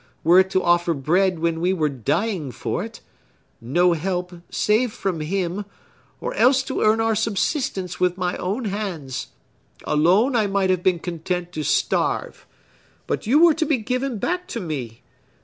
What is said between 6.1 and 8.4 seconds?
or else to earn our subsistence with my